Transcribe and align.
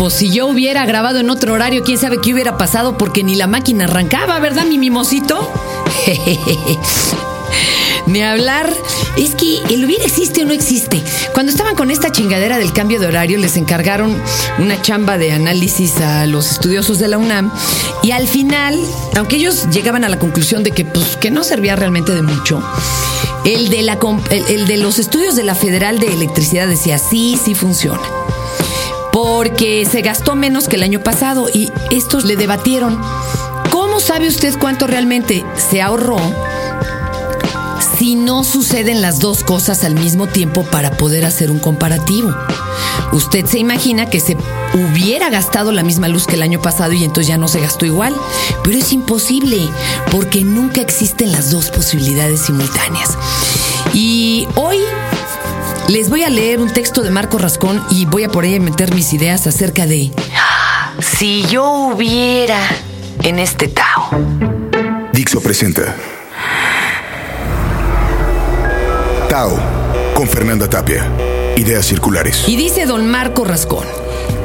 Pues 0.00 0.14
si 0.14 0.30
yo 0.30 0.46
hubiera 0.46 0.86
grabado 0.86 1.20
en 1.20 1.28
otro 1.28 1.52
horario, 1.52 1.84
quién 1.84 1.98
sabe 1.98 2.22
qué 2.22 2.32
hubiera 2.32 2.56
pasado 2.56 2.96
porque 2.96 3.22
ni 3.22 3.34
la 3.34 3.46
máquina 3.46 3.84
arrancaba, 3.84 4.38
¿verdad, 4.38 4.64
mi 4.64 4.78
mimosito? 4.78 5.52
Ni 8.06 8.22
hablar. 8.22 8.74
Es 9.18 9.34
que 9.34 9.58
el 9.68 9.84
hubiera 9.84 10.06
existe 10.06 10.42
o 10.42 10.46
no 10.46 10.54
existe. 10.54 11.02
Cuando 11.34 11.52
estaban 11.52 11.74
con 11.74 11.90
esta 11.90 12.10
chingadera 12.10 12.56
del 12.56 12.72
cambio 12.72 12.98
de 12.98 13.08
horario, 13.08 13.36
les 13.36 13.58
encargaron 13.58 14.16
una 14.58 14.80
chamba 14.80 15.18
de 15.18 15.32
análisis 15.32 16.00
a 16.00 16.24
los 16.24 16.50
estudiosos 16.50 16.98
de 16.98 17.08
la 17.08 17.18
UNAM. 17.18 17.52
Y 18.02 18.12
al 18.12 18.26
final, 18.26 18.80
aunque 19.18 19.36
ellos 19.36 19.68
llegaban 19.68 20.04
a 20.04 20.08
la 20.08 20.18
conclusión 20.18 20.62
de 20.62 20.70
que, 20.70 20.86
pues, 20.86 21.18
que 21.18 21.30
no 21.30 21.44
servía 21.44 21.76
realmente 21.76 22.14
de 22.14 22.22
mucho, 22.22 22.62
el 23.44 23.68
de, 23.68 23.82
la, 23.82 23.98
el 24.48 24.66
de 24.66 24.78
los 24.78 24.98
estudios 24.98 25.36
de 25.36 25.42
la 25.42 25.54
Federal 25.54 25.98
de 25.98 26.10
Electricidad 26.10 26.66
decía, 26.66 26.96
sí, 26.96 27.38
sí 27.44 27.54
funciona 27.54 28.00
porque 29.12 29.86
se 29.90 30.02
gastó 30.02 30.34
menos 30.34 30.68
que 30.68 30.76
el 30.76 30.82
año 30.82 31.00
pasado 31.00 31.48
y 31.52 31.70
estos 31.90 32.24
le 32.24 32.36
debatieron. 32.36 33.00
¿Cómo 33.70 34.00
sabe 34.00 34.28
usted 34.28 34.58
cuánto 34.58 34.86
realmente 34.86 35.44
se 35.56 35.82
ahorró 35.82 36.18
si 37.98 38.14
no 38.14 38.44
suceden 38.44 39.02
las 39.02 39.18
dos 39.18 39.44
cosas 39.44 39.84
al 39.84 39.94
mismo 39.94 40.26
tiempo 40.26 40.64
para 40.64 40.92
poder 40.92 41.24
hacer 41.24 41.50
un 41.50 41.58
comparativo? 41.58 42.34
Usted 43.12 43.46
se 43.46 43.58
imagina 43.58 44.06
que 44.06 44.20
se 44.20 44.36
hubiera 44.74 45.30
gastado 45.30 45.72
la 45.72 45.82
misma 45.82 46.08
luz 46.08 46.26
que 46.26 46.36
el 46.36 46.42
año 46.42 46.60
pasado 46.60 46.92
y 46.92 47.04
entonces 47.04 47.26
ya 47.26 47.38
no 47.38 47.48
se 47.48 47.60
gastó 47.60 47.86
igual, 47.86 48.14
pero 48.62 48.78
es 48.78 48.92
imposible 48.92 49.68
porque 50.10 50.44
nunca 50.44 50.80
existen 50.80 51.32
las 51.32 51.50
dos 51.50 51.70
posibilidades 51.70 52.42
simultáneas. 52.42 53.16
Y 53.92 54.46
hoy 54.54 54.78
les 55.90 56.08
voy 56.08 56.22
a 56.22 56.30
leer 56.30 56.60
un 56.60 56.72
texto 56.72 57.02
de 57.02 57.10
Marco 57.10 57.36
Rascón 57.36 57.82
y 57.90 58.04
voy 58.04 58.22
a 58.22 58.28
por 58.28 58.44
ahí 58.44 58.60
meter 58.60 58.94
mis 58.94 59.12
ideas 59.12 59.48
acerca 59.48 59.86
de 59.86 60.12
si 61.00 61.44
yo 61.48 61.68
hubiera 61.94 62.60
en 63.24 63.40
este 63.40 63.66
Tao. 63.66 64.10
Dixo 65.12 65.40
presenta 65.40 65.96
Tao 69.28 69.58
con 70.14 70.28
Fernanda 70.28 70.70
Tapia. 70.70 71.10
Ideas 71.56 71.86
circulares. 71.86 72.44
Y 72.46 72.56
dice 72.56 72.86
don 72.86 73.10
Marco 73.10 73.44
Rascón. 73.44 73.84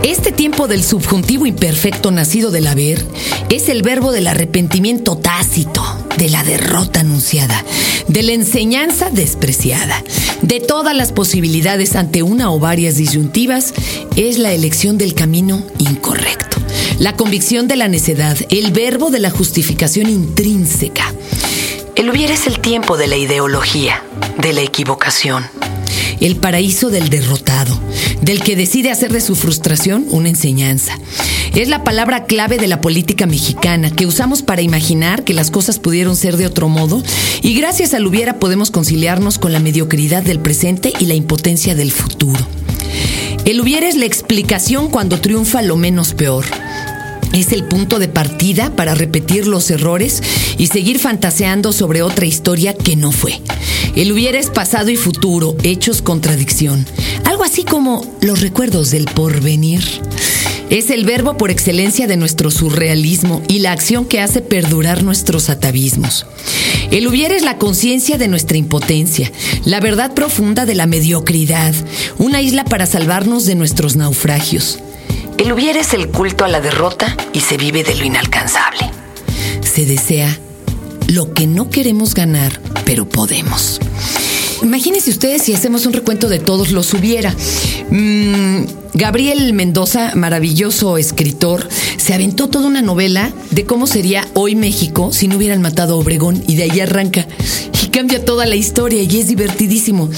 Este 0.02 0.32
tiempo 0.32 0.68
del 0.68 0.84
subjuntivo 0.84 1.46
imperfecto 1.46 2.10
nacido 2.10 2.50
del 2.50 2.66
haber 2.66 3.06
es 3.50 3.70
el 3.70 3.84
verbo 3.84 4.12
del 4.12 4.28
arrepentimiento 4.28 5.18
tácito, 5.18 5.84
de 6.18 6.30
la 6.30 6.44
derrota 6.44 7.02
anunciada, 7.02 7.64
de 8.08 8.24
la 8.24 8.34
enseñanza 8.34 9.10
despreciada, 9.10 10.04
de 10.42 10.60
todas 10.60 10.96
las 10.96 11.12
posibilidades 11.12 11.96
ante 11.96 12.24
una 12.24 12.52
o 12.52 12.60
varias 12.60 12.96
disyuntivas, 12.96 13.74
es 14.16 14.38
la 14.38 14.54
elección 14.54 14.98
del 14.98 15.14
camino 15.14 15.66
incorrecto. 15.78 16.58
La 17.00 17.16
convicción 17.16 17.68
de 17.68 17.76
la 17.76 17.88
necedad, 17.88 18.38
el 18.50 18.72
verbo 18.72 19.12
de 19.12 19.20
la 19.20 19.30
justificación 19.30 20.10
intrínseca. 20.10 21.14
El 21.96 22.10
hubiera 22.10 22.34
es 22.34 22.48
el 22.48 22.60
tiempo 22.60 22.98
de 22.98 23.08
la 23.08 23.18
ideología, 23.18 24.04
de 24.38 24.54
la 24.54 24.62
equivocación 24.62 25.46
el 26.20 26.38
paraíso 26.38 26.90
del 26.90 27.10
derrotado, 27.10 27.80
del 28.22 28.42
que 28.42 28.56
decide 28.56 28.92
hacer 28.92 29.12
de 29.12 29.22
su 29.22 29.36
frustración 29.36 30.06
una 30.10 30.30
enseñanza. 30.30 30.98
Es 31.56 31.70
la 31.70 31.86
palabra 31.86 32.26
clave 32.26 32.58
de 32.58 32.68
la 32.68 32.82
política 32.82 33.26
mexicana 33.26 33.90
que 33.90 34.06
usamos 34.06 34.42
para 34.42 34.62
imaginar 34.62 35.24
que 35.24 35.34
las 35.34 35.52
cosas 35.52 35.80
pudieron 35.80 36.18
ser 36.18 36.36
de 36.36 36.46
otro 36.46 36.68
modo 36.68 37.02
y 37.42 37.54
gracias 37.54 37.94
al 37.94 38.06
hubiera 38.06 38.40
podemos 38.40 38.72
conciliarnos 38.72 39.40
con 39.40 39.54
la 39.54 39.62
mediocridad 39.62 40.22
del 40.22 40.42
presente 40.42 40.92
y 41.00 41.06
la 41.06 41.14
impotencia 41.14 41.74
del 41.74 41.94
futuro. 41.94 42.46
El 43.46 43.62
hubiera 43.62 43.88
es 43.88 43.96
la 43.96 44.04
explicación 44.04 44.90
cuando 44.90 45.22
triunfa 45.22 45.62
lo 45.62 45.78
menos 45.78 46.14
peor. 46.14 46.44
Es 47.32 47.54
el 47.54 47.64
punto 47.64 48.00
de 48.00 48.10
partida 48.10 48.76
para 48.76 48.94
repetir 48.94 49.48
los 49.48 49.72
errores 49.72 50.22
y 50.58 50.68
seguir 50.68 51.00
fantaseando 51.00 51.72
sobre 51.72 52.02
otra 52.02 52.26
historia 52.26 52.74
que 52.74 52.98
no 52.98 53.14
fue. 53.14 53.42
El 53.96 54.12
hubiera 54.12 54.40
es 54.40 54.50
pasado 54.50 54.90
y 54.90 54.98
futuro, 54.98 55.56
hechos 55.64 56.02
contradicción. 56.02 56.86
Algo 57.24 57.46
así 57.46 57.64
como 57.64 58.06
los 58.20 58.42
recuerdos 58.42 58.92
del 58.92 59.06
porvenir. 59.06 59.82
Es 60.76 60.90
el 60.90 61.06
verbo 61.06 61.38
por 61.38 61.52
excelencia 61.52 62.06
de 62.06 62.18
nuestro 62.18 62.52
surrealismo 62.52 63.42
y 63.48 63.60
la 63.60 63.72
acción 63.72 64.04
que 64.04 64.20
hace 64.20 64.42
perdurar 64.42 65.04
nuestros 65.04 65.50
atavismos. 65.50 66.26
El 66.92 67.08
hubiera 67.08 67.34
es 67.34 67.44
la 67.44 67.58
conciencia 67.58 68.18
de 68.18 68.28
nuestra 68.28 68.58
impotencia, 68.58 69.32
la 69.64 69.80
verdad 69.80 70.14
profunda 70.14 70.66
de 70.66 70.76
la 70.76 70.86
mediocridad, 70.86 71.74
una 72.18 72.42
isla 72.42 72.66
para 72.66 72.88
salvarnos 72.88 73.46
de 73.46 73.56
nuestros 73.56 73.96
naufragios. 73.96 74.80
El 75.38 75.54
hubiera 75.54 75.80
es 75.80 75.94
el 75.94 76.10
culto 76.10 76.44
a 76.44 76.50
la 76.50 76.60
derrota 76.60 77.16
y 77.32 77.40
se 77.40 77.56
vive 77.56 77.86
de 77.86 77.96
lo 77.96 78.04
inalcanzable. 78.04 78.92
Se 79.62 79.86
desea 79.86 80.38
lo 81.08 81.32
que 81.34 81.48
no 81.48 81.70
queremos 81.70 82.14
ganar, 82.14 82.60
pero 82.84 83.08
podemos. 83.08 83.80
Imagínense 84.64 85.10
ustedes 85.10 85.44
si 85.44 85.54
hacemos 85.54 85.86
un 85.86 85.94
recuento 85.94 86.30
de 86.30 86.40
todos 86.40 86.72
los 86.72 86.94
hubiera. 86.94 87.36
Mm, 87.90 88.66
Gabriel 88.94 89.54
Mendoza, 89.54 90.14
maravilloso 90.16 90.98
escritor, 90.98 91.68
se 91.98 92.14
aventó 92.14 92.48
toda 92.48 92.68
una 92.68 92.82
novela 92.82 93.34
de 93.52 93.66
cómo 93.66 93.88
sería 93.88 94.28
hoy 94.34 94.56
México 94.56 95.12
si 95.12 95.28
no 95.28 95.36
hubieran 95.36 95.62
matado 95.62 95.96
a 95.96 95.98
Obregón 95.98 96.44
y 96.48 96.56
de 96.56 96.64
ahí 96.64 96.80
arranca 96.80 97.28
y 97.84 97.88
cambia 97.88 98.24
toda 98.24 98.46
la 98.46 98.56
historia 98.56 99.02
y 99.04 99.20
es 99.20 99.28
divertidísimo. 99.28 100.10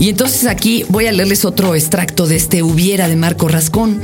Y 0.00 0.08
entonces 0.08 0.46
aquí 0.46 0.84
voy 0.88 1.06
a 1.06 1.12
leerles 1.12 1.44
otro 1.44 1.74
extracto 1.74 2.26
de 2.26 2.36
este 2.36 2.62
hubiera 2.62 3.08
de 3.08 3.16
Marco 3.16 3.48
Rascón. 3.48 4.00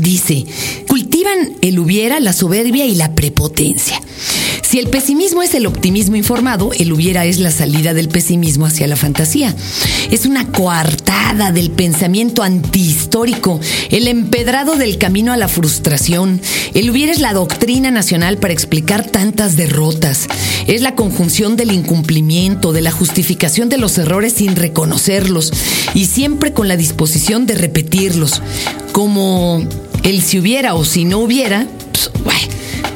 Dice, 0.00 0.46
cultivan 0.88 1.54
el 1.60 1.78
hubiera, 1.78 2.20
la 2.20 2.32
soberbia 2.32 2.86
y 2.86 2.94
la 2.94 3.14
prepotencia. 3.14 4.00
El 4.78 4.90
pesimismo 4.90 5.42
es 5.42 5.56
el 5.56 5.66
optimismo 5.66 6.14
informado, 6.14 6.70
el 6.72 6.92
hubiera 6.92 7.24
es 7.24 7.40
la 7.40 7.50
salida 7.50 7.94
del 7.94 8.08
pesimismo 8.08 8.64
hacia 8.64 8.86
la 8.86 8.94
fantasía. 8.94 9.52
Es 10.12 10.24
una 10.24 10.52
coartada 10.52 11.50
del 11.50 11.72
pensamiento 11.72 12.44
antihistórico, 12.44 13.58
el 13.90 14.06
empedrado 14.06 14.76
del 14.76 14.96
camino 14.96 15.32
a 15.32 15.36
la 15.36 15.48
frustración. 15.48 16.40
El 16.74 16.90
hubiera 16.90 17.10
es 17.10 17.18
la 17.18 17.32
doctrina 17.32 17.90
nacional 17.90 18.38
para 18.38 18.52
explicar 18.52 19.04
tantas 19.04 19.56
derrotas. 19.56 20.28
Es 20.68 20.80
la 20.80 20.94
conjunción 20.94 21.56
del 21.56 21.72
incumplimiento, 21.72 22.72
de 22.72 22.82
la 22.82 22.92
justificación 22.92 23.68
de 23.68 23.78
los 23.78 23.98
errores 23.98 24.34
sin 24.34 24.54
reconocerlos 24.54 25.52
y 25.92 26.04
siempre 26.04 26.52
con 26.52 26.68
la 26.68 26.76
disposición 26.76 27.46
de 27.46 27.56
repetirlos. 27.56 28.42
Como 28.92 29.60
el 30.04 30.22
si 30.22 30.38
hubiera 30.38 30.74
o 30.74 30.84
si 30.84 31.04
no 31.04 31.18
hubiera, 31.18 31.66
pues, 31.92 32.12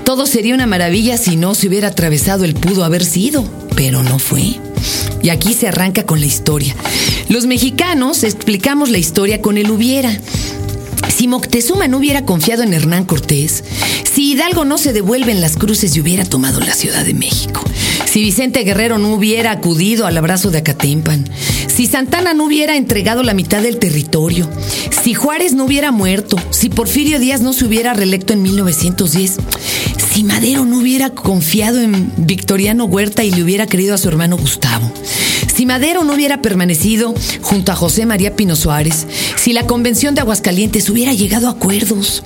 todo 0.05 0.27
sería 0.27 0.55
una 0.55 0.67
maravilla 0.67 1.17
si 1.17 1.37
no 1.37 1.55
se 1.55 1.69
hubiera 1.69 1.89
atravesado 1.89 2.45
el 2.45 2.55
pudo 2.55 2.85
haber 2.85 3.05
sido, 3.05 3.45
pero 3.77 4.03
no 4.03 4.19
fue. 4.19 4.61
Y 5.23 5.31
aquí 5.31 5.55
se 5.55 5.69
arranca 5.69 6.05
con 6.05 6.21
la 6.21 6.27
historia. 6.27 6.75
Los 7.29 7.47
mexicanos 7.47 8.25
explicamos 8.25 8.91
la 8.91 8.99
historia 8.99 9.41
con 9.41 9.59
el 9.59 9.71
hubiera. 9.71 10.19
Si 11.15 11.29
Moctezuma 11.29 11.89
no 11.89 11.99
hubiera 11.99 12.25
confiado 12.25 12.63
en 12.63 12.75
Hernán 12.75 13.05
Cortés, 13.05 13.65
si 14.13 14.33
Hidalgo 14.33 14.65
no 14.65 14.79
se 14.79 14.93
devuelve 14.93 15.33
en 15.33 15.41
las 15.41 15.57
cruces 15.57 15.97
y 15.97 16.01
hubiera 16.01 16.25
tomado 16.25 16.61
la 16.61 16.75
Ciudad 16.75 17.05
de 17.05 17.15
México, 17.15 17.63
si 18.05 18.21
Vicente 18.21 18.63
Guerrero 18.65 18.99
no 18.99 19.15
hubiera 19.15 19.53
acudido 19.53 20.07
al 20.07 20.19
abrazo 20.19 20.51
de 20.51 20.59
Acatempan, 20.59 21.25
si 21.67 21.87
Santana 21.87 22.34
no 22.34 22.45
hubiera 22.45 22.77
entregado 22.77 23.23
la 23.23 23.34
mitad 23.34 23.63
del 23.63 23.79
territorio, 23.79 24.49
si 25.03 25.15
Juárez 25.15 25.55
no 25.55 25.65
hubiera 25.65 25.93
muerto, 25.93 26.37
si 26.51 26.69
Porfirio 26.69 27.19
Díaz 27.19 27.41
no 27.41 27.53
se 27.53 27.65
hubiera 27.65 27.95
reelecto 27.95 28.34
en 28.34 28.43
1910, 28.43 29.39
si 30.12 30.25
Madero 30.25 30.67
no 30.67 30.78
hubiera 30.78 31.09
confiado 31.09 31.81
en 31.81 32.12
Victoriano 32.19 32.84
Huerta 32.84 33.25
y 33.25 33.31
le 33.31 33.43
hubiera 33.43 33.67
querido 33.67 33.95
a 33.95 33.99
su 33.99 34.09
hermano 34.09 34.37
Gustavo, 34.37 34.93
si 35.55 35.65
Madero 35.65 36.05
no 36.05 36.12
hubiera 36.12 36.43
permanecido 36.43 37.15
junto 37.41 37.73
a 37.73 37.77
José 37.77 38.05
María 38.05 38.37
Pino 38.37 38.55
Suárez, 38.55 39.06
si 39.37 39.55
la 39.55 39.67
convención 39.67 40.15
de 40.15 40.21
Aguascalientes 40.21 40.91
hubiera 40.91 41.15
llegado 41.15 41.49
a 41.49 41.53
acuerdos, 41.53 42.22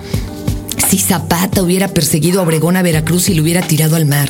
si 0.88 0.98
Zapata 0.98 1.62
hubiera 1.62 1.86
perseguido 1.86 2.40
a 2.40 2.42
Obregón 2.42 2.76
a 2.76 2.82
Veracruz 2.82 3.28
y 3.28 3.34
lo 3.34 3.42
hubiera 3.42 3.62
tirado 3.62 3.94
al 3.94 4.06
mar, 4.06 4.28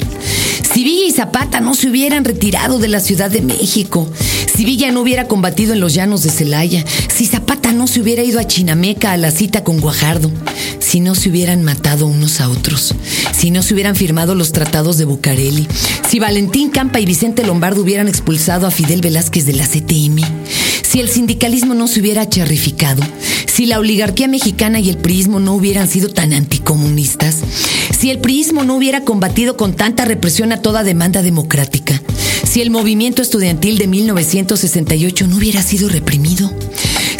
si 0.76 0.84
Villa 0.84 1.06
y 1.06 1.12
Zapata 1.12 1.60
no 1.60 1.75
se 1.75 1.88
hubieran 1.88 2.25
retirado 2.26 2.78
de 2.78 2.88
la 2.88 3.00
Ciudad 3.00 3.30
de 3.30 3.40
México, 3.40 4.06
si 4.54 4.66
Villa 4.66 4.90
no 4.92 5.00
hubiera 5.00 5.28
combatido 5.28 5.72
en 5.72 5.80
los 5.80 5.94
llanos 5.94 6.22
de 6.22 6.30
Celaya, 6.30 6.84
si 7.14 7.25
Zapata 7.25 7.72
no 7.72 7.86
se 7.86 8.00
hubiera 8.00 8.22
ido 8.22 8.38
a 8.38 8.46
Chinameca 8.46 9.12
a 9.12 9.16
la 9.16 9.30
cita 9.30 9.64
con 9.64 9.80
Guajardo, 9.80 10.30
si 10.78 11.00
no 11.00 11.14
se 11.14 11.30
hubieran 11.30 11.62
matado 11.62 12.06
unos 12.06 12.40
a 12.40 12.48
otros, 12.48 12.94
si 13.36 13.50
no 13.50 13.62
se 13.62 13.74
hubieran 13.74 13.96
firmado 13.96 14.34
los 14.34 14.52
tratados 14.52 14.96
de 14.96 15.04
Bucareli, 15.04 15.68
si 16.08 16.18
Valentín 16.18 16.70
Campa 16.70 17.00
y 17.00 17.04
Vicente 17.04 17.44
Lombardo 17.44 17.82
hubieran 17.82 18.08
expulsado 18.08 18.66
a 18.66 18.70
Fidel 18.70 19.02
Velázquez 19.02 19.44
de 19.44 19.52
la 19.52 19.66
CTM, 19.66 20.22
si 20.82 21.00
el 21.00 21.10
sindicalismo 21.10 21.74
no 21.74 21.86
se 21.86 22.00
hubiera 22.00 22.26
charrificado, 22.26 23.02
si 23.46 23.66
la 23.66 23.78
oligarquía 23.78 24.26
mexicana 24.26 24.80
y 24.80 24.88
el 24.88 24.96
priismo 24.96 25.38
no 25.38 25.54
hubieran 25.54 25.86
sido 25.86 26.08
tan 26.08 26.32
anticomunistas, 26.32 27.36
si 27.98 28.08
el 28.10 28.20
priismo 28.20 28.64
no 28.64 28.74
hubiera 28.74 29.04
combatido 29.04 29.58
con 29.58 29.74
tanta 29.74 30.06
represión 30.06 30.52
a 30.52 30.62
toda 30.62 30.82
demanda 30.82 31.20
democrática, 31.20 32.00
si 32.42 32.62
el 32.62 32.70
movimiento 32.70 33.20
estudiantil 33.20 33.76
de 33.76 33.86
1968 33.86 35.26
no 35.26 35.36
hubiera 35.36 35.62
sido 35.62 35.90
reprimido, 35.90 36.50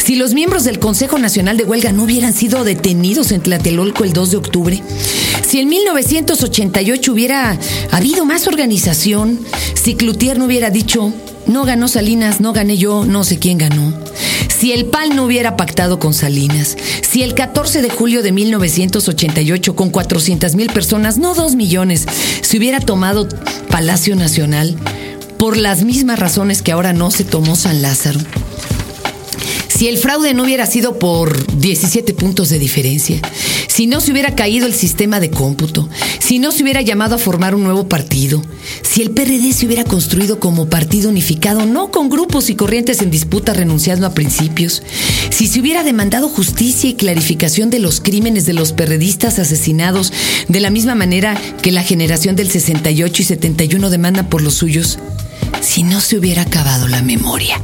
si 0.03 0.15
los 0.15 0.33
miembros 0.33 0.63
del 0.63 0.79
Consejo 0.79 1.19
Nacional 1.19 1.57
de 1.57 1.65
Huelga 1.65 1.91
no 1.91 2.03
hubieran 2.05 2.33
sido 2.33 2.63
detenidos 2.63 3.31
en 3.33 3.41
Tlatelolco 3.41 4.05
el 4.05 4.13
2 4.13 4.31
de 4.31 4.37
octubre, 4.37 4.83
si 5.57 5.61
en 5.61 5.69
1988 5.69 7.11
hubiera 7.11 7.57
habido 7.89 8.25
más 8.25 8.45
organización, 8.45 9.39
si 9.73 9.95
Cloutier 9.95 10.37
no 10.37 10.45
hubiera 10.45 10.69
dicho, 10.69 11.11
no 11.47 11.63
ganó 11.63 11.87
Salinas, 11.87 12.39
no 12.39 12.53
gané 12.53 12.77
yo, 12.77 13.05
no 13.05 13.23
sé 13.23 13.39
quién 13.39 13.57
ganó. 13.57 13.91
Si 14.55 14.71
el 14.71 14.85
PAN 14.85 15.15
no 15.15 15.25
hubiera 15.25 15.57
pactado 15.57 15.97
con 15.97 16.13
Salinas, 16.13 16.77
si 17.01 17.23
el 17.23 17.33
14 17.33 17.81
de 17.81 17.89
julio 17.89 18.21
de 18.21 18.33
1988 18.33 19.75
con 19.75 19.89
400 19.89 20.53
mil 20.53 20.71
personas, 20.71 21.17
no 21.17 21.33
dos 21.33 21.55
millones, 21.55 22.05
se 22.41 22.59
hubiera 22.59 22.79
tomado 22.79 23.27
Palacio 23.71 24.15
Nacional, 24.15 24.75
por 25.39 25.57
las 25.57 25.83
mismas 25.83 26.19
razones 26.19 26.61
que 26.61 26.71
ahora 26.71 26.93
no 26.93 27.09
se 27.09 27.23
tomó 27.23 27.55
San 27.55 27.81
Lázaro, 27.81 28.19
si 29.77 29.87
el 29.87 29.99
fraude 29.99 30.33
no 30.33 30.41
hubiera 30.41 30.65
sido 30.65 30.97
por 30.97 31.55
17 31.55 32.15
puntos 32.15 32.49
de 32.49 32.57
diferencia, 32.57 33.21
si 33.67 33.85
no 33.85 34.01
se 34.01 34.11
hubiera 34.11 34.33
caído 34.33 34.65
el 34.65 34.73
sistema 34.73 35.19
de 35.19 35.29
cómputo, 35.29 35.87
si 36.17 36.39
no 36.39 36.51
se 36.51 36.63
hubiera 36.63 36.81
llamado 36.81 37.13
a 37.13 37.19
formar 37.19 37.53
un 37.53 37.61
nuevo 37.61 37.87
partido, 37.87 38.41
si 38.81 39.03
el 39.03 39.11
PRD 39.11 39.53
se 39.53 39.67
hubiera 39.67 39.83
construido 39.83 40.39
como 40.39 40.67
partido 40.67 41.11
unificado, 41.11 41.67
no 41.67 41.91
con 41.91 42.09
grupos 42.09 42.49
y 42.49 42.55
corrientes 42.55 43.03
en 43.03 43.11
disputa 43.11 43.53
renunciando 43.53 44.07
a 44.07 44.15
principios, 44.15 44.81
si 45.29 45.45
se 45.45 45.59
hubiera 45.59 45.83
demandado 45.83 46.27
justicia 46.27 46.89
y 46.89 46.95
clarificación 46.95 47.69
de 47.69 47.77
los 47.77 48.01
crímenes 48.01 48.47
de 48.47 48.53
los 48.53 48.73
perredistas 48.73 49.37
asesinados 49.37 50.11
de 50.47 50.59
la 50.59 50.71
misma 50.71 50.95
manera 50.95 51.39
que 51.61 51.71
la 51.71 51.83
generación 51.83 52.35
del 52.35 52.49
68 52.49 53.21
y 53.21 53.25
71 53.25 53.91
demanda 53.91 54.27
por 54.27 54.41
los 54.41 54.55
suyos, 54.55 54.97
si 55.61 55.83
no 55.83 56.01
se 56.01 56.17
hubiera 56.17 56.41
acabado 56.41 56.87
la 56.87 57.03
memoria. 57.03 57.61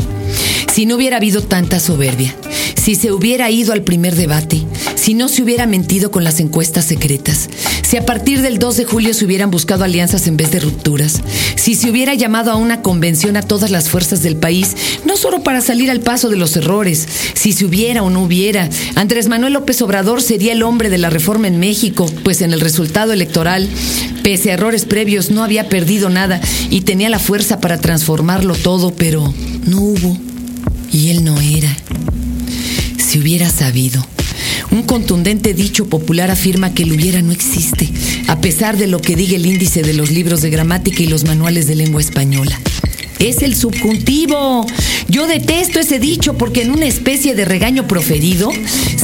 Si 0.71 0.85
no 0.85 0.95
hubiera 0.95 1.17
habido 1.17 1.41
tanta 1.41 1.79
soberbia, 1.79 2.35
si 2.81 2.95
se 2.95 3.11
hubiera 3.11 3.49
ido 3.49 3.73
al 3.73 3.83
primer 3.83 4.15
debate, 4.15 4.63
si 5.03 5.15
no 5.15 5.27
se 5.27 5.43
hubiera 5.43 5.67
mentido 5.67 6.11
con 6.11 6.23
las 6.23 6.39
encuestas 6.39 6.85
secretas, 6.85 7.49
si 7.81 7.97
a 7.97 8.05
partir 8.05 8.41
del 8.41 8.57
2 8.57 8.77
de 8.77 8.85
julio 8.85 9.13
se 9.13 9.25
hubieran 9.25 9.51
buscado 9.51 9.83
alianzas 9.83 10.27
en 10.27 10.37
vez 10.37 10.51
de 10.51 10.61
rupturas, 10.61 11.19
si 11.57 11.75
se 11.75 11.89
hubiera 11.89 12.13
llamado 12.13 12.51
a 12.51 12.55
una 12.55 12.81
convención 12.81 13.35
a 13.35 13.41
todas 13.41 13.69
las 13.69 13.89
fuerzas 13.89 14.23
del 14.23 14.37
país, 14.37 14.77
no 15.05 15.17
solo 15.17 15.43
para 15.43 15.59
salir 15.59 15.91
al 15.91 15.99
paso 15.99 16.29
de 16.29 16.37
los 16.37 16.55
errores, 16.55 17.05
si 17.33 17.51
se 17.51 17.65
hubiera 17.65 18.01
o 18.01 18.09
no 18.09 18.23
hubiera, 18.23 18.69
Andrés 18.95 19.27
Manuel 19.27 19.51
López 19.51 19.81
Obrador 19.81 20.21
sería 20.21 20.53
el 20.53 20.63
hombre 20.63 20.89
de 20.89 20.99
la 20.99 21.09
reforma 21.09 21.49
en 21.49 21.59
México, 21.59 22.09
pues 22.23 22.41
en 22.41 22.53
el 22.53 22.61
resultado 22.61 23.11
electoral, 23.11 23.67
pese 24.23 24.51
a 24.51 24.53
errores 24.53 24.85
previos, 24.85 25.31
no 25.31 25.43
había 25.43 25.67
perdido 25.67 26.09
nada 26.09 26.39
y 26.69 26.79
tenía 26.79 27.09
la 27.09 27.19
fuerza 27.19 27.59
para 27.59 27.81
transformarlo 27.81 28.55
todo, 28.55 28.95
pero 28.95 29.33
no 29.65 29.81
hubo 29.81 30.17
y 30.93 31.09
él 31.09 31.25
no 31.25 31.41
era. 31.41 31.75
Si 32.97 33.19
hubiera 33.19 33.49
sabido. 33.49 34.01
Un 34.73 34.81
contundente 34.81 35.53
dicho 35.53 35.85
popular 35.85 36.31
afirma 36.31 36.73
que 36.73 36.81
el 36.81 36.93
hubiera 36.93 37.21
no 37.21 37.31
existe, 37.31 37.91
a 38.27 38.41
pesar 38.41 38.75
de 38.75 38.87
lo 38.87 38.99
que 38.99 39.15
diga 39.15 39.35
el 39.35 39.45
índice 39.45 39.83
de 39.83 39.93
los 39.93 40.09
libros 40.09 40.41
de 40.41 40.49
gramática 40.49 41.03
y 41.03 41.05
los 41.05 41.25
manuales 41.25 41.67
de 41.67 41.75
lengua 41.75 42.01
española. 42.01 42.59
Es 43.19 43.43
el 43.43 43.55
subjuntivo. 43.55 44.65
Yo 45.07 45.27
detesto 45.27 45.79
ese 45.79 45.99
dicho 45.99 46.39
porque 46.39 46.63
en 46.63 46.71
una 46.71 46.87
especie 46.87 47.35
de 47.35 47.45
regaño 47.45 47.87
proferido, 47.87 48.51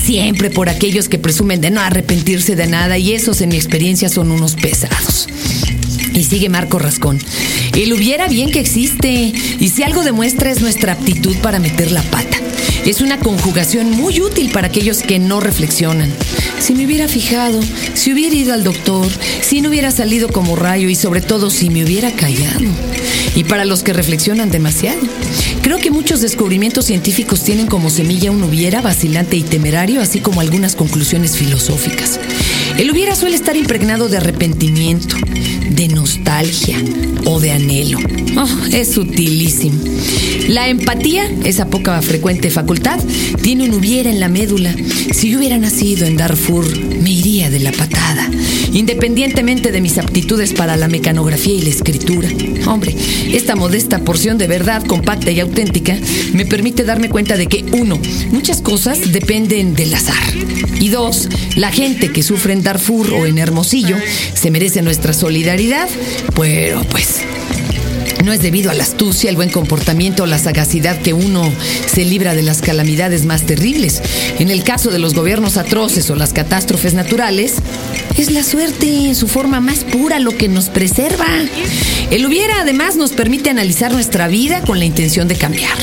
siempre 0.03 0.49
por 0.49 0.69
aquellos 0.69 1.07
que 1.07 1.19
presumen 1.19 1.61
de 1.61 1.69
no 1.69 1.81
arrepentirse 1.81 2.55
de 2.55 2.65
nada 2.65 2.97
y 2.97 3.13
esos 3.13 3.39
en 3.41 3.49
mi 3.49 3.55
experiencia 3.55 4.09
son 4.09 4.31
unos 4.31 4.55
pesados. 4.55 5.27
Y 6.15 6.23
sigue 6.23 6.49
Marco 6.49 6.79
Rascón. 6.79 7.19
El 7.75 7.93
hubiera 7.93 8.27
bien 8.27 8.49
que 8.49 8.59
existe 8.59 9.31
y 9.59 9.69
si 9.69 9.83
algo 9.83 10.03
demuestra 10.03 10.49
es 10.49 10.61
nuestra 10.61 10.93
aptitud 10.93 11.37
para 11.37 11.59
meter 11.59 11.91
la 11.91 12.01
pata. 12.01 12.38
Es 12.85 13.01
una 13.01 13.19
conjugación 13.19 13.91
muy 13.91 14.21
útil 14.21 14.51
para 14.51 14.67
aquellos 14.67 15.01
que 15.01 15.19
no 15.19 15.39
reflexionan. 15.39 16.11
Si 16.59 16.73
me 16.73 16.85
hubiera 16.85 17.07
fijado, 17.07 17.59
si 17.93 18.11
hubiera 18.11 18.35
ido 18.35 18.53
al 18.53 18.63
doctor, 18.63 19.07
si 19.41 19.61
no 19.61 19.69
hubiera 19.69 19.91
salido 19.91 20.29
como 20.29 20.55
rayo 20.55 20.89
y 20.89 20.95
sobre 20.95 21.21
todo 21.21 21.49
si 21.49 21.69
me 21.69 21.83
hubiera 21.83 22.11
callado. 22.11 22.65
Y 23.35 23.43
para 23.43 23.65
los 23.65 23.83
que 23.83 23.93
reflexionan 23.93 24.49
demasiado. 24.51 24.99
Creo 25.61 25.77
que 25.77 25.91
muchos 25.91 26.21
descubrimientos 26.21 26.85
científicos 26.85 27.43
tienen 27.43 27.67
como 27.67 27.89
semilla 27.89 28.31
un 28.31 28.43
hubiera 28.43 28.81
vacilante 28.81 29.37
y 29.37 29.43
temerario, 29.43 30.01
así 30.01 30.19
como 30.19 30.41
algunas 30.41 30.75
conclusiones 30.75 31.37
filosóficas. 31.37 32.19
El 32.79 32.89
hubiera 32.91 33.13
suele 33.13 33.35
estar 33.35 33.57
impregnado 33.57 34.07
de 34.07 34.15
arrepentimiento, 34.15 35.17
de 35.69 35.89
nostalgia 35.89 36.77
o 37.25 37.41
de 37.41 37.51
anhelo. 37.51 37.99
Oh, 38.37 38.47
es 38.71 38.93
sutilísimo. 38.93 39.83
La 40.47 40.69
empatía, 40.69 41.29
esa 41.43 41.69
poca 41.69 42.01
frecuente 42.01 42.49
facultad, 42.49 42.97
tiene 43.41 43.65
un 43.65 43.73
hubiera 43.73 44.09
en 44.09 44.21
la 44.21 44.29
médula. 44.29 44.73
Si 45.11 45.29
yo 45.29 45.39
hubiera 45.39 45.57
nacido 45.57 46.07
en 46.07 46.15
Darfur, 46.15 46.65
me 47.01 47.11
iría 47.11 47.49
de 47.49 47.59
la 47.59 47.73
patada, 47.73 48.31
independientemente 48.73 49.71
de 49.71 49.81
mis 49.81 49.97
aptitudes 49.97 50.53
para 50.53 50.77
la 50.77 50.87
mecanografía 50.87 51.53
y 51.53 51.61
la 51.61 51.69
escritura. 51.69 52.29
Hombre, 52.67 52.95
esta 53.31 53.55
modesta 53.55 53.99
porción 53.99 54.37
de 54.37 54.47
verdad 54.47 54.83
compacta 54.85 55.31
y 55.31 55.39
auténtica 55.39 55.97
me 56.33 56.45
permite 56.45 56.83
darme 56.83 57.09
cuenta 57.09 57.37
de 57.37 57.47
que, 57.47 57.65
uno, 57.73 57.99
muchas 58.31 58.61
cosas 58.61 59.11
dependen 59.11 59.73
del 59.73 59.93
azar. 59.93 60.15
Y 60.79 60.89
dos, 60.89 61.29
la 61.55 61.71
gente 61.71 62.11
que 62.11 62.23
sufre 62.23 62.53
en 62.53 62.63
Darfur 62.63 63.13
o 63.13 63.25
en 63.25 63.37
Hermosillo 63.37 63.97
se 64.33 64.51
merece 64.51 64.81
nuestra 64.81 65.13
solidaridad, 65.13 65.87
pero 66.35 66.81
pues 66.83 67.21
no 68.29 68.35
es 68.35 68.43
debido 68.43 68.69
a 68.69 68.75
la 68.75 68.83
astucia, 68.83 69.27
el 69.31 69.35
buen 69.35 69.49
comportamiento 69.49 70.21
o 70.21 70.25
la 70.27 70.37
sagacidad 70.37 71.01
que 71.01 71.13
uno 71.13 71.51
se 71.87 72.05
libra 72.05 72.35
de 72.35 72.43
las 72.43 72.61
calamidades 72.61 73.25
más 73.25 73.41
terribles. 73.41 74.03
En 74.37 74.51
el 74.51 74.63
caso 74.63 74.91
de 74.91 74.99
los 74.99 75.15
gobiernos 75.15 75.57
atroces 75.57 76.11
o 76.11 76.15
las 76.15 76.31
catástrofes 76.31 76.93
naturales, 76.93 77.55
es 78.19 78.29
la 78.29 78.43
suerte 78.43 78.85
en 78.85 79.15
su 79.15 79.27
forma 79.27 79.61
más 79.61 79.83
pura 79.83 80.19
lo 80.19 80.37
que 80.37 80.47
nos 80.47 80.69
preserva. 80.69 81.25
El 82.11 82.23
hubiera 82.27 82.61
además 82.61 82.97
nos 82.97 83.13
permite 83.13 83.49
analizar 83.49 83.91
nuestra 83.91 84.27
vida 84.27 84.61
con 84.61 84.77
la 84.77 84.85
intención 84.85 85.27
de 85.27 85.35
cambiar. 85.35 85.79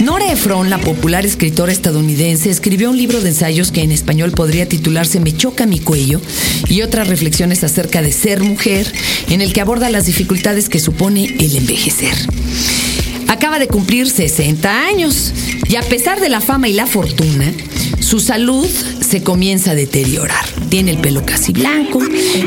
Nora 0.00 0.32
Ephron, 0.32 0.70
la 0.70 0.78
popular 0.78 1.24
escritora 1.26 1.70
estadounidense, 1.70 2.50
escribió 2.50 2.90
un 2.90 2.96
libro 2.96 3.20
de 3.20 3.28
ensayos 3.28 3.70
que 3.70 3.82
en 3.82 3.92
español 3.92 4.32
podría 4.32 4.68
titularse 4.68 5.20
Me 5.20 5.36
choca 5.36 5.66
mi 5.66 5.78
cuello 5.78 6.20
y 6.68 6.82
otras 6.82 7.08
reflexiones 7.08 7.62
acerca 7.62 8.02
de 8.02 8.10
ser 8.10 8.40
mujer, 8.40 8.90
en 9.28 9.40
el 9.42 9.52
que 9.52 9.60
aborda 9.60 9.90
las 9.90 10.06
dificultades 10.06 10.68
que 10.68 10.80
supone 10.80 11.36
el 11.38 11.56
envejecer. 11.56 12.14
Acaba 13.28 13.58
de 13.58 13.68
cumplir 13.68 14.10
60 14.10 14.86
años 14.86 15.32
y 15.68 15.76
a 15.76 15.82
pesar 15.82 16.20
de 16.20 16.28
la 16.28 16.40
fama 16.40 16.68
y 16.68 16.72
la 16.72 16.86
fortuna, 16.86 17.52
su 18.00 18.18
salud 18.18 18.68
se 19.00 19.22
comienza 19.22 19.72
a 19.72 19.74
deteriorar. 19.74 20.44
Tiene 20.68 20.90
el 20.90 20.98
pelo 20.98 21.24
casi 21.24 21.52
blanco 21.52 22.00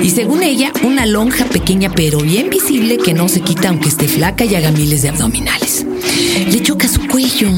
y 0.03 0.09
según 0.09 0.43
ella, 0.43 0.71
una 0.83 1.05
lonja 1.05 1.45
pequeña 1.45 1.91
pero 1.93 2.19
bien 2.19 2.49
visible 2.49 2.97
que 2.97 3.13
no 3.13 3.29
se 3.29 3.41
quita 3.41 3.69
aunque 3.69 3.89
esté 3.89 4.07
flaca 4.07 4.45
y 4.45 4.55
haga 4.55 4.71
miles 4.71 5.01
de 5.03 5.09
abdominales. 5.09 5.84
Le 6.51 6.61
choca 6.61 6.87
su 6.87 7.07
cuello 7.07 7.49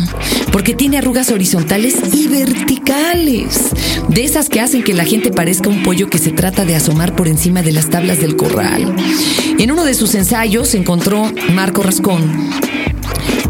porque 0.51 0.73
tiene 0.73 0.97
arrugas 0.97 1.31
horizontales 1.31 1.95
y 2.13 2.27
verticales, 2.27 3.71
de 4.09 4.23
esas 4.23 4.49
que 4.49 4.61
hacen 4.61 4.83
que 4.83 4.93
la 4.93 5.05
gente 5.05 5.31
parezca 5.31 5.69
un 5.69 5.83
pollo 5.83 6.09
que 6.09 6.17
se 6.17 6.31
trata 6.31 6.65
de 6.65 6.75
asomar 6.75 7.15
por 7.15 7.27
encima 7.27 7.61
de 7.61 7.71
las 7.71 7.89
tablas 7.89 8.19
del 8.19 8.35
corral. 8.35 8.95
En 9.57 9.71
uno 9.71 9.83
de 9.83 9.93
sus 9.93 10.15
ensayos 10.15 10.73
encontró 10.73 11.31
Marco 11.53 11.83
Rascón 11.83 12.49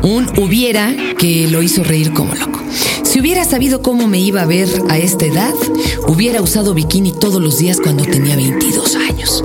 un 0.04 0.28
hubiera 0.38 0.96
que 1.18 1.48
lo 1.48 1.62
hizo 1.62 1.84
reír 1.84 2.14
como 2.14 2.34
loco. 2.36 2.62
Si 3.04 3.20
hubiera 3.20 3.46
sabido 3.46 3.82
cómo 3.82 4.08
me 4.08 4.20
iba 4.20 4.42
a 4.42 4.46
ver 4.46 4.70
a 4.90 4.98
esta 4.98 5.26
edad, 5.26 5.54
hubiera 6.08 6.42
usado 6.42 6.74
bikini 6.74 7.12
todos 7.12 7.42
los 7.42 7.58
días 7.58 7.80
cuando 7.82 8.06
tenía 8.06 8.36
22 8.36 8.96
años. 8.96 9.44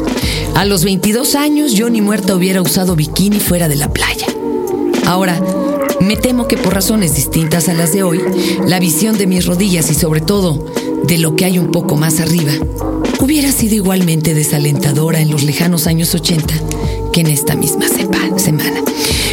A 0.54 0.64
los 0.64 0.84
22 0.84 1.34
años 1.34 1.72
yo 1.72 1.88
ni 1.88 2.00
muerta 2.00 2.36
hubiera 2.36 2.60
usado 2.60 2.94
bikini 2.94 3.40
fuera 3.40 3.68
de 3.68 3.76
la 3.76 3.92
playa. 3.92 4.21
Ahora, 5.06 5.40
me 6.00 6.16
temo 6.16 6.48
que 6.48 6.56
por 6.56 6.74
razones 6.74 7.14
distintas 7.14 7.68
a 7.68 7.74
las 7.74 7.92
de 7.92 8.02
hoy, 8.02 8.20
la 8.66 8.80
visión 8.80 9.16
de 9.18 9.26
mis 9.26 9.46
rodillas 9.46 9.90
y 9.90 9.94
sobre 9.94 10.20
todo 10.20 10.66
de 11.04 11.18
lo 11.18 11.36
que 11.36 11.44
hay 11.44 11.58
un 11.58 11.70
poco 11.70 11.96
más 11.96 12.20
arriba, 12.20 12.52
hubiera 13.20 13.52
sido 13.52 13.74
igualmente 13.74 14.34
desalentadora 14.34 15.20
en 15.20 15.30
los 15.30 15.42
lejanos 15.42 15.86
años 15.86 16.14
80 16.14 16.54
que 17.12 17.20
en 17.20 17.26
esta 17.28 17.54
misma 17.54 17.86
semana. 18.36 18.82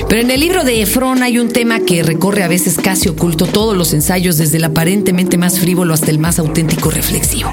Pero 0.08 0.22
en 0.22 0.32
el 0.32 0.40
libro 0.40 0.64
de 0.64 0.82
Efron 0.82 1.24
hay 1.24 1.38
un 1.38 1.50
tema 1.50 1.80
que 1.80 2.04
recorre 2.04 2.44
a 2.44 2.48
veces 2.48 2.78
casi 2.78 3.10
oculto 3.10 3.46
todos 3.46 3.78
los 3.78 3.94
ensayos, 3.94 4.38
desde 4.38 4.58
el 4.58 4.64
aparentemente 4.64 5.38
más 5.38 5.60
frívolo 5.60 5.94
hasta 5.94 6.12
el 6.12 6.20
más 6.20 6.40
auténtico 6.40 6.90
reflexivo. 6.90 7.52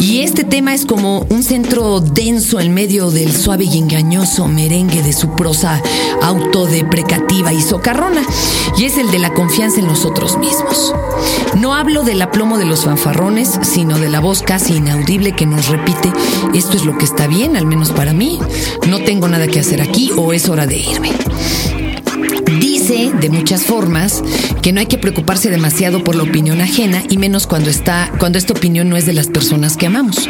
Y 0.00 0.22
este 0.22 0.44
tema 0.44 0.74
es 0.74 0.86
como 0.86 1.26
un 1.28 1.42
centro 1.42 2.00
denso 2.00 2.58
en 2.58 2.72
medio 2.72 3.10
del 3.10 3.36
suave 3.36 3.64
y 3.64 3.76
engañoso 3.76 4.48
merengue 4.48 5.02
de 5.02 5.12
su 5.12 5.36
prosa 5.36 5.82
autodeprecativa 6.22 7.52
y 7.52 7.60
socarrona, 7.60 8.22
y 8.78 8.84
es 8.84 8.96
el 8.96 9.10
de 9.10 9.18
la 9.18 9.34
confianza 9.34 9.80
en 9.80 9.86
nosotros 9.86 10.38
mismos. 10.38 10.94
No 11.54 11.74
hablo 11.74 12.02
del 12.02 12.22
aplomo 12.22 12.56
de 12.56 12.64
los 12.64 12.84
fanfarrones, 12.84 13.60
sino 13.62 13.98
de 13.98 14.08
la 14.08 14.20
voz 14.20 14.42
casi 14.42 14.76
inaudible 14.76 15.32
que 15.32 15.44
nos 15.44 15.68
repite, 15.68 16.10
esto 16.54 16.78
es 16.78 16.84
lo 16.86 16.96
que 16.96 17.04
está 17.04 17.26
bien, 17.26 17.56
al 17.56 17.66
menos 17.66 17.90
para 17.90 18.14
mí, 18.14 18.40
no 18.88 19.00
tengo 19.00 19.28
nada 19.28 19.46
que 19.48 19.60
hacer 19.60 19.82
aquí 19.82 20.10
o 20.16 20.32
es 20.32 20.48
hora 20.48 20.66
de 20.66 20.78
irme 20.78 21.10
de 22.90 23.30
muchas 23.30 23.66
formas 23.66 24.20
que 24.62 24.72
no 24.72 24.80
hay 24.80 24.86
que 24.86 24.98
preocuparse 24.98 25.48
demasiado 25.48 26.02
por 26.02 26.16
la 26.16 26.24
opinión 26.24 26.60
ajena 26.60 27.04
y 27.08 27.18
menos 27.18 27.46
cuando 27.46 27.70
está 27.70 28.12
cuando 28.18 28.36
esta 28.36 28.52
opinión 28.52 28.88
no 28.88 28.96
es 28.96 29.06
de 29.06 29.12
las 29.12 29.28
personas 29.28 29.76
que 29.76 29.86
amamos, 29.86 30.28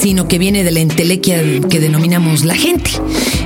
sino 0.00 0.26
que 0.26 0.38
viene 0.38 0.64
de 0.64 0.70
la 0.70 0.80
entelequia 0.80 1.42
que 1.68 1.78
denominamos 1.78 2.46
la 2.46 2.54
gente. 2.54 2.90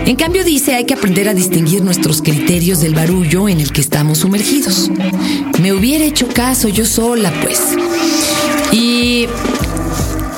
En 0.07 0.15
cambio 0.15 0.45
dice 0.45 0.77
hay 0.77 0.85
que 0.85 0.95
aprender 0.95 1.29
a 1.29 1.35
distinguir 1.35 1.83
nuestros 1.83 2.23
criterios 2.23 2.81
del 2.81 2.95
barullo 2.95 3.49
en 3.49 3.59
el 3.59 3.73
que 3.73 3.81
estamos 3.81 4.19
sumergidos. 4.19 4.89
Me 5.61 5.73
hubiera 5.73 6.05
hecho 6.05 6.29
caso 6.29 6.69
yo 6.69 6.87
sola, 6.87 7.33
pues. 7.43 7.61
Y 8.71 9.27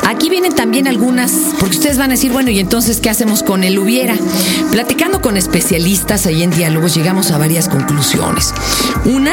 Aquí 0.07 0.31
vienen 0.31 0.55
también 0.55 0.87
algunas, 0.87 1.33
porque 1.59 1.79
ustedes 1.79 1.99
van 1.99 2.11
a 2.11 2.15
decir, 2.15 2.31
bueno, 2.31 2.49
¿y 2.51 2.61
entonces 2.61 3.01
qué 3.01 3.11
hacemos 3.11 3.43
con 3.43 3.65
el 3.65 3.77
hubiera? 3.77 4.15
Platicando 4.71 5.21
con 5.21 5.37
especialistas 5.37 6.27
ahí 6.27 6.45
en 6.45 6.53
diálogos 6.53 6.95
llegamos 6.95 7.33
a 7.33 7.39
varias 7.39 7.69
conclusiones. 7.69 8.55
Una, 9.05 9.33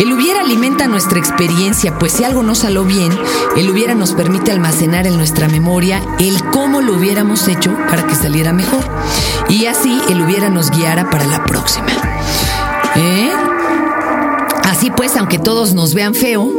el 0.00 0.10
hubiera 0.14 0.40
alimenta 0.40 0.86
nuestra 0.86 1.18
experiencia, 1.18 1.98
pues 1.98 2.14
si 2.14 2.24
algo 2.24 2.42
no 2.42 2.54
salió 2.54 2.84
bien, 2.84 3.12
el 3.58 3.68
hubiera 3.68 3.94
nos 3.94 4.14
permite 4.14 4.52
almacenar 4.52 5.06
en 5.06 5.18
nuestra 5.18 5.48
memoria 5.48 6.00
el 6.18 6.42
cómo 6.44 6.80
lo 6.80 6.94
hubiéramos 6.94 7.46
hecho 7.46 7.76
para 7.86 8.06
que 8.06 8.14
saliera 8.14 8.54
mejor. 8.54 8.88
Y 9.50 9.66
así 9.66 10.00
el 10.08 10.22
hubiera 10.22 10.48
nos 10.48 10.70
guiara 10.70 11.10
para 11.10 11.26
la 11.26 11.44
próxima. 11.44 11.88
¿Eh? 12.96 13.32
Así 14.64 14.90
pues, 14.90 15.14
aunque 15.16 15.38
todos 15.38 15.74
nos 15.74 15.92
vean 15.92 16.14
feo, 16.14 16.50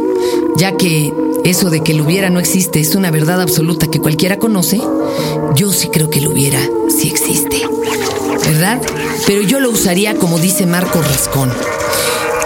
ya 0.56 0.76
que 0.76 1.12
eso 1.48 1.70
de 1.70 1.82
que 1.82 1.92
el 1.92 2.00
hubiera 2.00 2.30
no 2.30 2.40
existe 2.40 2.80
es 2.80 2.94
una 2.94 3.10
verdad 3.10 3.40
absoluta 3.40 3.86
que 3.86 4.00
cualquiera 4.00 4.38
conoce, 4.38 4.80
yo 5.54 5.72
sí 5.72 5.88
creo 5.88 6.10
que 6.10 6.18
el 6.18 6.28
hubiera 6.28 6.60
sí 6.88 7.08
existe. 7.08 7.66
¿Verdad? 8.46 8.80
Pero 9.26 9.42
yo 9.42 9.60
lo 9.60 9.70
usaría 9.70 10.14
como 10.14 10.38
dice 10.38 10.66
Marco 10.66 11.00
Rascón. 11.00 11.52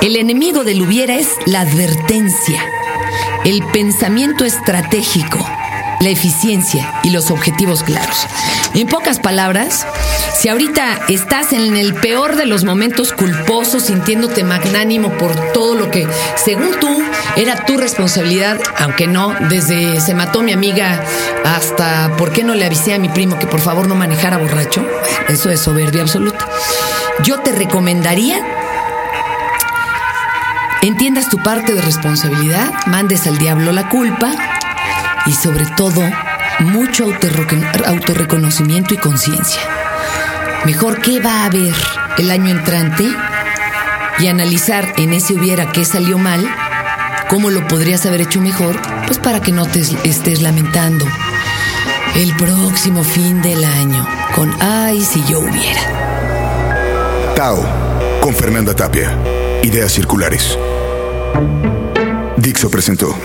El 0.01 0.17
enemigo 0.17 0.65
del 0.65 0.83
hubiera 0.83 1.17
es 1.17 1.29
la 1.47 1.61
advertencia, 1.61 2.65
el 3.45 3.65
pensamiento 3.73 4.45
estratégico, 4.45 5.39
la 6.01 6.09
eficiencia 6.09 7.01
y 7.05 7.11
los 7.11 7.31
objetivos 7.31 7.83
claros. 7.85 8.17
En 8.75 8.89
pocas 8.89 9.21
palabras, 9.21 9.87
si 10.41 10.49
ahorita 10.49 11.03
estás 11.09 11.53
en 11.53 11.77
el 11.77 11.95
peor 11.95 12.37
de 12.37 12.47
los 12.47 12.65
momentos 12.65 13.13
culposos, 13.13 13.85
sintiéndote 13.85 14.43
magnánimo 14.43 15.17
por 15.19 15.35
todo 15.53 15.75
lo 15.75 15.91
que, 15.91 16.09
según 16.35 16.71
tú, 16.81 16.89
era 17.37 17.65
tu 17.65 17.77
responsabilidad, 17.77 18.59
aunque 18.79 19.07
no, 19.07 19.35
desde 19.49 20.01
se 20.01 20.15
mató 20.15 20.43
mi 20.43 20.53
amiga 20.53 21.03
hasta 21.45 22.15
por 22.17 22.33
qué 22.33 22.45
no 22.45 22.55
le 22.55 22.67
avisé 22.67 22.95
a 22.95 22.99
mi 22.99 23.09
primo 23.09 23.39
que 23.39 23.47
por 23.47 23.61
favor 23.61 23.89
no 23.89 23.95
manejara 23.95 24.37
borracho, 24.37 24.87
eso 25.29 25.51
es 25.51 25.61
soberbia 25.61 26.03
absoluta. 26.03 26.47
Yo 27.23 27.41
te 27.41 27.53
recomendaría 27.53 28.39
entiendas 30.83 31.29
tu 31.29 31.39
parte 31.39 31.75
de 31.75 31.81
responsabilidad, 31.81 32.71
mandes 32.87 33.27
al 33.27 33.39
diablo 33.39 33.73
la 33.73 33.89
culpa 33.89 34.33
y 35.27 35.33
sobre 35.33 35.65
todo 35.77 36.03
mucho 36.59 37.07
autorreconocimiento 37.87 38.95
y 38.95 38.97
conciencia. 38.99 39.63
Mejor 40.65 41.01
qué 41.01 41.21
va 41.21 41.43
a 41.43 41.45
haber 41.47 41.75
el 42.19 42.31
año 42.31 42.51
entrante 42.51 43.09
y 44.19 44.27
analizar 44.29 44.93
en 44.97 45.13
ese 45.13 45.35
hubiera 45.35 45.73
qué 45.73 45.85
salió 45.85 46.19
mal, 46.19 46.49
cómo 47.33 47.49
lo 47.49 47.67
podrías 47.67 48.05
haber 48.05 48.21
hecho 48.21 48.43
mejor, 48.43 48.79
pues 49.07 49.19
para 49.19 49.41
que 49.41 49.53
no 49.53 49.65
te 49.65 49.81
estés 50.05 50.43
lamentando 50.43 51.07
el 52.15 52.37
próximo 52.37 53.03
fin 53.03 53.41
del 53.41 53.65
año 53.65 54.07
con 54.35 54.55
ay 54.61 55.01
si 55.01 55.25
yo 55.25 55.41
hubiera. 55.41 57.33
Tao, 57.35 57.65
con 58.21 58.35
Fernanda 58.35 58.77
Tapia. 58.77 59.17
Ideas 59.63 59.93
circulares. 59.93 60.59
Dixo 62.37 62.69
presentó. 62.69 63.17